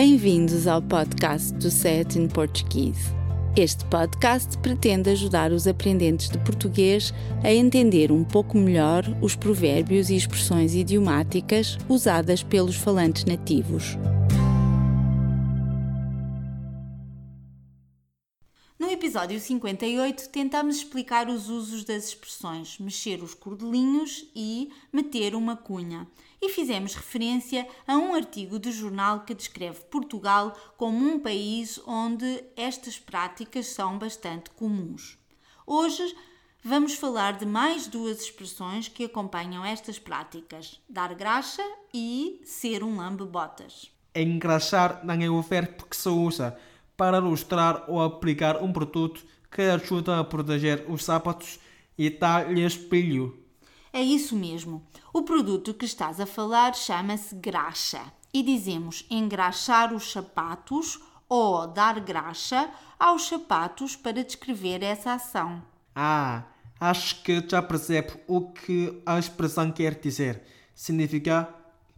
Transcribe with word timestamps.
Bem-vindos 0.00 0.68
ao 0.68 0.80
podcast 0.80 1.52
do 1.54 1.72
Set 1.72 2.16
in 2.16 2.28
Portuguese. 2.28 3.12
Este 3.56 3.84
podcast 3.86 4.56
pretende 4.58 5.10
ajudar 5.10 5.50
os 5.50 5.66
aprendentes 5.66 6.28
de 6.28 6.38
português 6.38 7.12
a 7.42 7.52
entender 7.52 8.12
um 8.12 8.22
pouco 8.22 8.56
melhor 8.56 9.04
os 9.20 9.34
provérbios 9.34 10.08
e 10.08 10.14
expressões 10.14 10.72
idiomáticas 10.72 11.76
usadas 11.88 12.44
pelos 12.44 12.76
falantes 12.76 13.24
nativos. 13.24 13.98
No 18.78 18.88
episódio 18.88 19.40
58, 19.40 20.28
tentamos 20.28 20.76
explicar 20.76 21.28
os 21.28 21.48
usos 21.48 21.82
das 21.82 22.04
expressões 22.10 22.78
mexer 22.78 23.20
os 23.24 23.34
cordelinhos 23.34 24.24
e 24.36 24.70
meter 24.92 25.34
uma 25.34 25.56
cunha. 25.56 26.06
E 26.40 26.48
fizemos 26.50 26.94
referência 26.94 27.66
a 27.88 27.96
um 27.96 28.14
artigo 28.14 28.56
de 28.56 28.70
jornal 28.70 29.24
que 29.24 29.34
descreve 29.34 29.80
Portugal 29.86 30.56
como 30.76 30.96
um 30.96 31.18
país 31.18 31.80
onde 31.88 32.44
estas 32.56 33.00
práticas 33.00 33.66
são 33.66 33.98
bastante 33.98 34.50
comuns. 34.50 35.18
Hoje 35.66 36.14
vamos 36.62 36.94
falar 36.94 37.32
de 37.32 37.44
mais 37.44 37.88
duas 37.88 38.20
expressões 38.20 38.86
que 38.86 39.06
acompanham 39.06 39.64
estas 39.64 39.98
práticas: 39.98 40.80
dar 40.88 41.12
graxa 41.14 41.64
e 41.92 42.40
ser 42.44 42.84
um 42.84 42.96
lambe-botas. 42.96 43.90
Engraxar 44.14 45.04
não 45.04 45.14
é 45.14 45.28
o 45.28 45.42
verbo 45.42 45.84
que 45.84 45.96
se 45.96 46.08
usa 46.08 46.56
para 46.98 47.18
ilustrar 47.18 47.84
ou 47.86 48.02
aplicar 48.02 48.60
um 48.60 48.72
produto 48.72 49.24
que 49.50 49.62
ajuda 49.62 50.18
a 50.18 50.24
proteger 50.24 50.84
os 50.88 51.04
sapatos 51.04 51.60
e 51.96 52.10
dar-lhes 52.10 52.76
brilho. 52.76 53.38
É 53.92 54.02
isso 54.02 54.36
mesmo. 54.36 54.82
O 55.14 55.22
produto 55.22 55.72
que 55.72 55.86
estás 55.86 56.20
a 56.20 56.26
falar 56.26 56.74
chama-se 56.74 57.34
graxa 57.36 58.00
e 58.34 58.42
dizemos 58.42 59.06
engraxar 59.08 59.94
os 59.94 60.10
sapatos 60.10 61.00
ou 61.28 61.68
dar 61.68 62.00
graxa 62.00 62.68
aos 62.98 63.28
sapatos 63.28 63.94
para 63.94 64.24
descrever 64.24 64.82
essa 64.82 65.14
ação. 65.14 65.62
Ah, 65.94 66.44
acho 66.80 67.22
que 67.22 67.42
já 67.48 67.62
percebo 67.62 68.18
o 68.26 68.50
que 68.50 69.00
a 69.06 69.18
expressão 69.20 69.70
quer 69.70 69.94
dizer. 69.94 70.42
Significa 70.74 71.48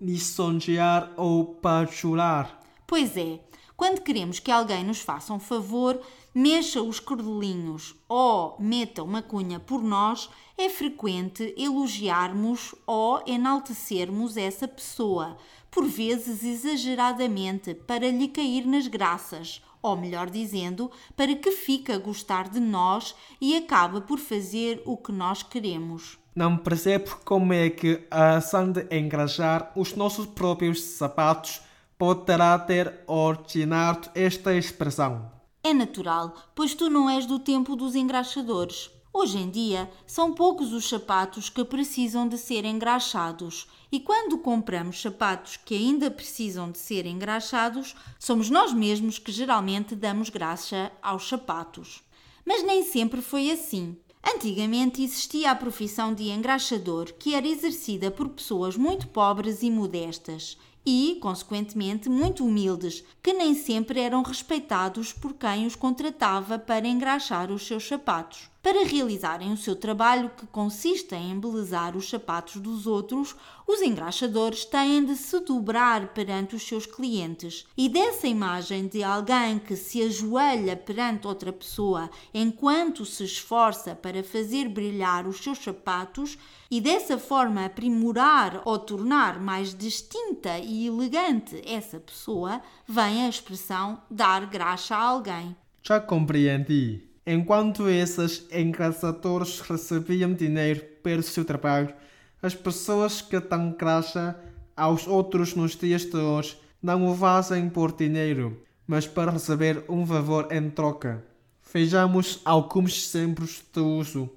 lisonjear 0.00 1.12
ou 1.16 1.58
bajular. 1.60 2.63
Pois 2.86 3.16
é, 3.16 3.40
quando 3.76 4.02
queremos 4.02 4.38
que 4.38 4.52
alguém 4.52 4.84
nos 4.84 5.00
faça 5.00 5.32
um 5.32 5.40
favor, 5.40 6.00
mexa 6.32 6.80
os 6.80 7.00
cordelinhos 7.00 7.94
ou 8.08 8.56
meta 8.58 9.02
uma 9.02 9.20
cunha 9.20 9.58
por 9.58 9.82
nós, 9.82 10.30
é 10.56 10.68
frequente 10.68 11.54
elogiarmos 11.56 12.74
ou 12.86 13.22
enaltecermos 13.26 14.36
essa 14.36 14.68
pessoa, 14.68 15.36
por 15.70 15.86
vezes 15.86 16.44
exageradamente, 16.44 17.74
para 17.74 18.08
lhe 18.08 18.28
cair 18.28 18.64
nas 18.64 18.86
graças, 18.86 19.60
ou 19.82 19.96
melhor 19.96 20.30
dizendo, 20.30 20.90
para 21.16 21.34
que 21.34 21.50
fique 21.50 21.90
a 21.90 21.98
gostar 21.98 22.48
de 22.48 22.60
nós 22.60 23.14
e 23.40 23.56
acabe 23.56 24.00
por 24.02 24.18
fazer 24.18 24.82
o 24.86 24.96
que 24.96 25.10
nós 25.10 25.42
queremos. 25.42 26.16
Não 26.34 26.56
percebo 26.56 27.18
como 27.24 27.52
é 27.52 27.70
que 27.70 28.06
a 28.10 28.36
ação 28.36 28.70
de 28.70 28.86
engraxar 28.90 29.72
os 29.76 29.94
nossos 29.94 30.26
próprios 30.26 30.80
sapatos 30.80 31.60
poderá 31.98 32.58
ter 32.58 33.00
originado 33.06 34.10
esta 34.14 34.54
expressão. 34.54 35.30
É 35.62 35.72
natural, 35.72 36.34
pois 36.54 36.74
tu 36.74 36.90
não 36.90 37.08
és 37.08 37.26
do 37.26 37.38
tempo 37.38 37.74
dos 37.74 37.94
engraxadores. 37.94 38.90
Hoje 39.16 39.38
em 39.38 39.48
dia, 39.48 39.88
são 40.06 40.34
poucos 40.34 40.72
os 40.72 40.88
sapatos 40.88 41.48
que 41.48 41.64
precisam 41.64 42.26
de 42.26 42.36
ser 42.36 42.64
engraxados, 42.64 43.68
e 43.90 44.00
quando 44.00 44.38
compramos 44.38 45.00
sapatos 45.00 45.56
que 45.56 45.72
ainda 45.72 46.10
precisam 46.10 46.68
de 46.68 46.78
ser 46.78 47.06
engraxados, 47.06 47.94
somos 48.18 48.50
nós 48.50 48.72
mesmos 48.72 49.20
que 49.20 49.30
geralmente 49.30 49.94
damos 49.94 50.30
graxa 50.30 50.90
aos 51.00 51.28
sapatos. 51.28 52.02
Mas 52.44 52.64
nem 52.64 52.82
sempre 52.82 53.22
foi 53.22 53.52
assim. 53.52 53.96
Antigamente 54.34 55.02
existia 55.02 55.52
a 55.52 55.54
profissão 55.54 56.12
de 56.12 56.30
engraxador, 56.30 57.12
que 57.12 57.34
era 57.34 57.46
exercida 57.46 58.10
por 58.10 58.28
pessoas 58.30 58.76
muito 58.76 59.06
pobres 59.06 59.62
e 59.62 59.70
modestas, 59.70 60.58
e, 60.86 61.18
consequentemente, 61.20 62.08
muito 62.08 62.44
humildes, 62.44 63.04
que 63.22 63.32
nem 63.32 63.54
sempre 63.54 64.00
eram 64.00 64.22
respeitados 64.22 65.12
por 65.12 65.34
quem 65.34 65.66
os 65.66 65.74
contratava 65.74 66.58
para 66.58 66.86
engraxar 66.86 67.50
os 67.50 67.66
seus 67.66 67.86
sapatos. 67.86 68.53
Para 68.64 68.82
realizarem 68.86 69.52
o 69.52 69.58
seu 69.58 69.76
trabalho, 69.76 70.30
que 70.30 70.46
consiste 70.46 71.14
em 71.14 71.32
embelezar 71.32 71.94
os 71.94 72.08
sapatos 72.08 72.62
dos 72.62 72.86
outros, 72.86 73.36
os 73.66 73.82
engraxadores 73.82 74.64
têm 74.64 75.04
de 75.04 75.16
se 75.16 75.38
dobrar 75.40 76.14
perante 76.14 76.56
os 76.56 76.66
seus 76.66 76.86
clientes. 76.86 77.66
E 77.76 77.90
dessa 77.90 78.26
imagem 78.26 78.86
de 78.88 79.02
alguém 79.02 79.58
que 79.58 79.76
se 79.76 80.00
ajoelha 80.00 80.74
perante 80.78 81.26
outra 81.26 81.52
pessoa 81.52 82.08
enquanto 82.32 83.04
se 83.04 83.24
esforça 83.24 83.94
para 83.94 84.24
fazer 84.24 84.66
brilhar 84.70 85.26
os 85.26 85.44
seus 85.44 85.58
sapatos, 85.58 86.38
e 86.70 86.80
dessa 86.80 87.18
forma 87.18 87.66
aprimorar 87.66 88.62
ou 88.64 88.78
tornar 88.78 89.38
mais 89.38 89.74
distinta 89.74 90.58
e 90.58 90.86
elegante 90.86 91.60
essa 91.66 92.00
pessoa, 92.00 92.62
vem 92.88 93.26
a 93.26 93.28
expressão 93.28 94.00
dar 94.10 94.46
graxa 94.46 94.96
a 94.96 95.02
alguém. 95.02 95.54
Já 95.82 96.00
compreendi. 96.00 97.13
Enquanto 97.26 97.88
esses 97.88 98.46
engraçadores 98.52 99.60
recebiam 99.60 100.34
dinheiro 100.34 100.84
pelo 101.02 101.22
seu 101.22 101.44
trabalho, 101.44 101.94
as 102.42 102.54
pessoas 102.54 103.22
que 103.22 103.40
dão 103.40 103.72
graça 103.72 104.38
aos 104.76 105.06
outros 105.06 105.54
nos 105.54 105.74
dias 105.74 106.04
de 106.04 106.16
hoje 106.16 106.58
não 106.82 107.10
o 107.10 107.16
fazem 107.16 107.70
por 107.70 107.92
dinheiro, 107.92 108.62
mas 108.86 109.06
para 109.06 109.30
receber 109.30 109.84
um 109.88 110.06
favor 110.06 110.48
em 110.52 110.68
troca. 110.68 111.24
Vejamos 111.72 112.42
alguns 112.44 113.14
exemplos 113.14 113.62
de 113.72 113.80
uso. 113.80 114.28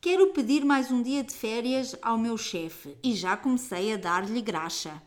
Quero 0.00 0.32
pedir 0.32 0.64
mais 0.64 0.90
um 0.90 1.02
dia 1.02 1.22
de 1.22 1.32
férias 1.32 1.94
ao 2.02 2.18
meu 2.18 2.36
chefe 2.36 2.96
e 3.04 3.14
já 3.14 3.36
comecei 3.36 3.94
a 3.94 3.96
dar-lhe 3.96 4.42
graxa. 4.42 5.00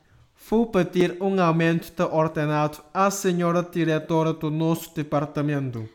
Vou 0.49 0.67
pedir 0.67 1.17
um 1.21 1.41
aumento 1.41 1.91
de 1.91 2.03
ordenado 2.03 2.81
à 2.93 3.11
senhora 3.11 3.61
diretora 3.61 4.31
do 4.31 4.49
nosso 4.49 4.93
departamento. 4.95 5.89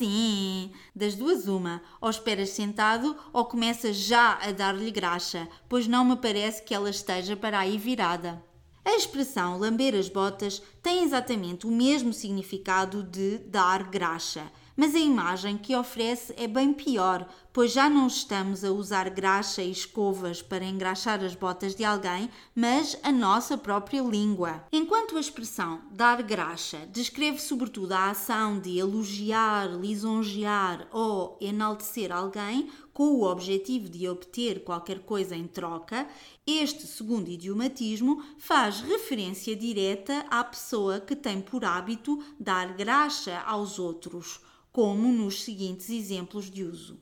Sim, 0.00 0.72
das 0.96 1.14
duas 1.14 1.46
uma. 1.46 1.82
Ou 2.00 2.08
esperas 2.08 2.48
sentado 2.48 3.14
ou 3.34 3.44
começas 3.44 3.94
já 3.96 4.38
a 4.40 4.50
dar-lhe 4.50 4.90
graxa, 4.90 5.46
pois 5.68 5.86
não 5.86 6.06
me 6.06 6.16
parece 6.16 6.62
que 6.62 6.74
ela 6.74 6.88
esteja 6.88 7.36
para 7.36 7.58
aí 7.58 7.76
virada. 7.76 8.42
A 8.82 8.96
expressão 8.96 9.58
lamber 9.58 9.94
as 9.94 10.08
botas 10.08 10.62
tem 10.82 11.04
exatamente 11.04 11.66
o 11.66 11.70
mesmo 11.70 12.14
significado 12.14 13.02
de 13.02 13.40
dar 13.40 13.90
graxa, 13.90 14.50
mas 14.80 14.94
a 14.94 14.98
imagem 14.98 15.58
que 15.58 15.76
oferece 15.76 16.32
é 16.38 16.48
bem 16.48 16.72
pior, 16.72 17.28
pois 17.52 17.70
já 17.70 17.86
não 17.86 18.06
estamos 18.06 18.64
a 18.64 18.70
usar 18.70 19.10
graxa 19.10 19.60
e 19.60 19.70
escovas 19.70 20.40
para 20.40 20.64
engraxar 20.64 21.22
as 21.22 21.34
botas 21.34 21.74
de 21.74 21.84
alguém, 21.84 22.30
mas 22.54 22.98
a 23.02 23.12
nossa 23.12 23.58
própria 23.58 24.00
língua. 24.00 24.64
Enquanto 24.72 25.18
a 25.18 25.20
expressão 25.20 25.82
dar 25.90 26.22
graxa 26.22 26.88
descreve 26.90 27.38
sobretudo 27.42 27.92
a 27.92 28.08
ação 28.08 28.58
de 28.58 28.78
elogiar, 28.78 29.68
lisonjear 29.68 30.88
ou 30.90 31.36
enaltecer 31.42 32.10
alguém, 32.10 32.70
com 32.94 33.16
o 33.16 33.24
objetivo 33.24 33.86
de 33.86 34.08
obter 34.08 34.64
qualquer 34.64 35.00
coisa 35.00 35.36
em 35.36 35.46
troca, 35.46 36.08
este 36.46 36.86
segundo 36.86 37.28
idiomatismo 37.28 38.24
faz 38.38 38.80
referência 38.80 39.54
direta 39.54 40.24
à 40.30 40.42
pessoa 40.42 41.00
que 41.00 41.14
tem 41.14 41.38
por 41.38 41.66
hábito 41.66 42.18
dar 42.38 42.72
graxa 42.72 43.40
aos 43.40 43.78
outros 43.78 44.40
como 44.72 45.12
nos 45.12 45.42
seguintes 45.42 45.90
exemplos 45.90 46.50
de 46.50 46.64
uso. 46.64 46.98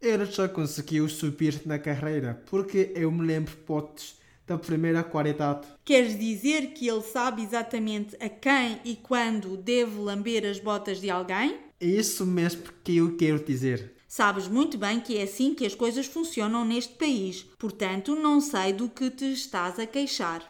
Ele 0.00 0.24
já 0.26 0.48
conseguiu 0.48 1.08
subir 1.08 1.62
na 1.66 1.78
carreira, 1.78 2.42
porque 2.46 2.92
eu 2.94 3.10
me 3.10 3.26
lembro 3.26 3.56
potes 3.58 4.16
da 4.46 4.56
primeira 4.56 5.02
qualidade. 5.02 5.66
Queres 5.84 6.18
dizer 6.18 6.68
que 6.68 6.88
ele 6.88 7.02
sabe 7.02 7.42
exatamente 7.42 8.16
a 8.20 8.28
quem 8.28 8.80
e 8.84 8.96
quando 8.96 9.56
deve 9.56 9.98
lamber 9.98 10.46
as 10.46 10.58
botas 10.58 11.00
de 11.00 11.10
alguém? 11.10 11.58
É 11.80 11.86
isso 11.86 12.24
mesmo 12.24 12.62
que 12.82 12.96
eu 12.96 13.16
quero 13.16 13.44
dizer. 13.44 13.92
Sabes 14.08 14.48
muito 14.48 14.78
bem 14.78 15.00
que 15.00 15.18
é 15.18 15.24
assim 15.24 15.54
que 15.54 15.66
as 15.66 15.74
coisas 15.74 16.06
funcionam 16.06 16.64
neste 16.64 16.94
país, 16.94 17.44
portanto, 17.58 18.16
não 18.16 18.40
sei 18.40 18.72
do 18.72 18.88
que 18.88 19.10
te 19.10 19.30
estás 19.30 19.78
a 19.78 19.86
queixar. 19.86 20.42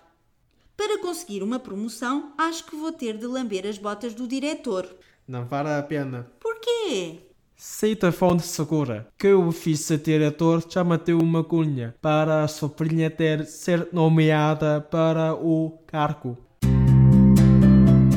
Para 0.76 1.00
conseguir 1.00 1.43
uma 1.43 1.58
promoção, 1.58 2.32
acho 2.38 2.64
que 2.64 2.76
vou 2.76 2.93
ter 2.93 3.19
de 3.19 3.26
lamber 3.26 3.66
as 3.66 3.76
botas 3.76 4.14
do 4.14 4.28
diretor. 4.28 4.88
Não 5.28 5.44
vale 5.44 5.69
a 5.69 5.82
pena. 5.82 6.26
Porquê? 6.40 7.19
Sei 7.54 7.94
da 7.94 8.10
fonte 8.10 8.44
segura 8.44 9.06
que 9.19 9.30
o 9.30 9.50
vice-diretor 9.50 10.64
já 10.66 10.82
meteu 10.82 11.19
uma 11.19 11.44
cunha 11.44 11.94
para 12.00 12.42
a 12.42 12.48
sobrinha 12.48 13.10
ter 13.10 13.44
ser 13.44 13.88
nomeada 13.92 14.80
para 14.80 15.34
o 15.34 15.78
cargo. 15.86 16.38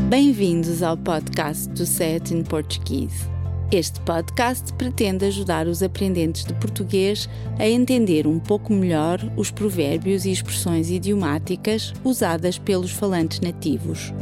Bem-vindos 0.08 0.82
ao 0.82 0.96
podcast 0.96 1.68
do 1.72 1.86
Set 1.86 2.34
in 2.34 2.44
Portuguese. 2.44 3.30
Este 3.74 4.00
podcast 4.02 4.72
pretende 4.76 5.26
ajudar 5.26 5.68
os 5.68 5.84
aprendentes 5.84 6.46
de 6.46 6.54
português 6.54 7.28
a 7.60 7.68
entender 7.68 8.26
um 8.26 8.40
pouco 8.40 8.72
melhor 8.72 9.20
os 9.36 9.52
provérbios 9.52 10.24
e 10.24 10.32
expressões 10.32 10.90
idiomáticas 10.90 11.94
usadas 12.06 12.58
pelos 12.58 12.92
falantes 12.92 13.42
nativos. 13.42 14.14